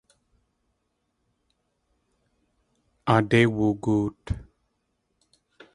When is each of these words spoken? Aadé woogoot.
Aadé 3.13 3.39
woogoot. 3.55 4.21